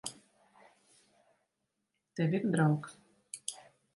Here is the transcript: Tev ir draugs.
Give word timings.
Tev 2.19 2.35
ir 2.39 2.49
draugs. 2.55 2.97